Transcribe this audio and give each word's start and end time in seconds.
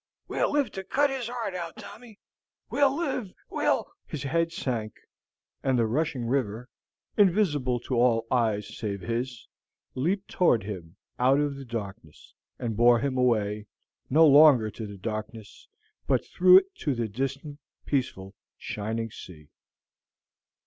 We'll 0.27 0.51
live 0.51 0.71
to 0.71 0.83
cut 0.83 1.11
his 1.11 1.27
heart 1.27 1.53
out, 1.53 1.75
Tommy, 1.77 2.17
we'll 2.71 2.97
live 2.97 3.35
we'll" 3.51 3.85
His 4.07 4.23
head 4.23 4.51
sank, 4.51 4.93
and 5.61 5.77
the 5.77 5.85
rushing 5.85 6.25
river, 6.25 6.69
invisible 7.17 7.79
to 7.81 7.93
all 7.93 8.25
eyes 8.31 8.75
save 8.75 9.01
his, 9.01 9.47
leaped 9.93 10.27
toward 10.27 10.63
him 10.63 10.95
out 11.19 11.39
of 11.39 11.53
the 11.55 11.65
darkness, 11.65 12.33
and 12.57 12.75
bore 12.75 12.97
him 12.97 13.15
away, 13.15 13.67
no 14.09 14.25
longer 14.25 14.71
to 14.71 14.87
the 14.87 14.97
darkness, 14.97 15.67
but 16.07 16.25
through 16.25 16.57
it 16.57 16.73
to 16.77 16.95
the 16.95 17.07
distant, 17.07 17.59
peaceful 17.85 18.33
shining 18.57 19.11
sea. 19.11 19.49